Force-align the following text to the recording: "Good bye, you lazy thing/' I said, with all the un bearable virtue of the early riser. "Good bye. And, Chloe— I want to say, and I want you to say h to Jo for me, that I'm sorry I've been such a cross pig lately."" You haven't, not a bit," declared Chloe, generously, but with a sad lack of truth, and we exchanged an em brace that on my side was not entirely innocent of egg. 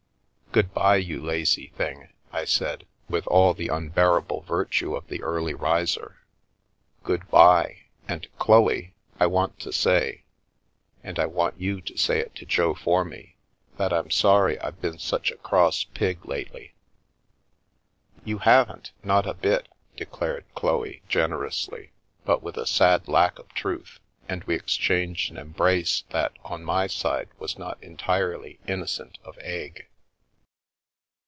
"Good 0.61 0.73
bye, 0.73 0.97
you 0.97 1.21
lazy 1.23 1.71
thing/' 1.77 2.09
I 2.33 2.43
said, 2.43 2.85
with 3.07 3.25
all 3.27 3.53
the 3.53 3.69
un 3.69 3.87
bearable 3.87 4.41
virtue 4.43 4.97
of 4.97 5.07
the 5.07 5.23
early 5.23 5.53
riser. 5.53 6.17
"Good 7.05 7.29
bye. 7.29 7.83
And, 8.05 8.27
Chloe— 8.37 8.93
I 9.17 9.27
want 9.27 9.61
to 9.61 9.71
say, 9.71 10.25
and 11.05 11.19
I 11.19 11.25
want 11.25 11.57
you 11.61 11.79
to 11.79 11.95
say 11.95 12.19
h 12.19 12.31
to 12.35 12.45
Jo 12.45 12.73
for 12.73 13.05
me, 13.05 13.37
that 13.77 13.93
I'm 13.93 14.11
sorry 14.11 14.59
I've 14.59 14.81
been 14.81 14.99
such 14.99 15.31
a 15.31 15.37
cross 15.37 15.85
pig 15.85 16.25
lately."" 16.25 16.73
You 18.25 18.39
haven't, 18.39 18.91
not 19.05 19.25
a 19.25 19.33
bit," 19.33 19.69
declared 19.95 20.43
Chloe, 20.53 21.01
generously, 21.07 21.93
but 22.25 22.43
with 22.43 22.57
a 22.57 22.67
sad 22.67 23.07
lack 23.07 23.39
of 23.39 23.53
truth, 23.53 24.01
and 24.27 24.43
we 24.43 24.55
exchanged 24.55 25.31
an 25.31 25.37
em 25.37 25.51
brace 25.53 26.03
that 26.09 26.33
on 26.43 26.65
my 26.65 26.87
side 26.87 27.29
was 27.39 27.57
not 27.57 27.81
entirely 27.81 28.59
innocent 28.67 29.17
of 29.23 29.37
egg. 29.39 29.87